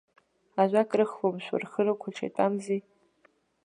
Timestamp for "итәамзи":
2.27-2.79